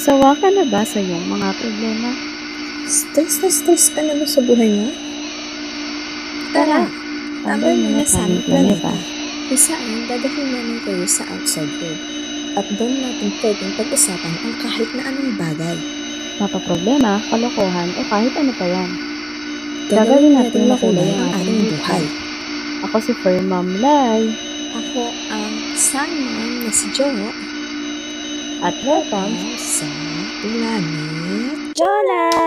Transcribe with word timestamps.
Sawa 0.00 0.32
ka 0.32 0.48
na 0.48 0.64
ba 0.64 0.80
sa 0.80 0.96
iyong 0.96 1.28
mga 1.28 1.60
problema? 1.60 2.16
Stress 2.88 3.36
na 3.44 3.52
stress 3.52 3.92
ka 3.92 4.00
na 4.00 4.16
ba 4.16 4.24
sa 4.24 4.40
buhay 4.40 4.72
mo? 4.72 4.88
Tara, 6.56 6.88
tambay 7.44 7.76
muna 7.76 8.00
sa 8.08 8.24
aming 8.24 8.40
planeta. 8.48 8.96
Kung 9.52 9.60
saan 9.60 10.08
dadalhin 10.08 10.56
namin 10.56 10.80
kayo 10.88 11.04
sa 11.04 11.28
outside 11.28 11.68
world. 11.84 12.00
At 12.56 12.64
doon 12.80 12.96
natin 12.96 13.28
pwedeng 13.44 13.76
pag-usapan 13.76 14.34
ang 14.40 14.56
kahit 14.64 14.88
na 14.96 15.04
anong 15.04 15.36
bagay. 15.36 15.76
Mapaproblema, 16.40 17.20
kalokohan, 17.28 17.92
o 17.92 18.00
kahit 18.08 18.32
ano 18.40 18.52
pa 18.56 18.66
yan. 18.72 18.90
Gagawin 19.92 20.32
natin 20.32 20.64
makulay 20.64 21.12
ang 21.12 21.30
ating 21.44 21.76
buhay. 21.76 22.04
Ako 22.88 22.96
si 23.04 23.12
Fermam 23.20 23.68
Lai. 23.84 24.32
Ako 24.72 25.12
ang 25.28 25.76
Simon 25.76 26.64
na 26.64 26.72
si 26.72 26.88
Joe 26.88 27.12
At 28.60 28.76
welcome 28.84 29.56
sa 29.56 29.88
Planet 30.44 31.72
Jolay! 31.72 32.39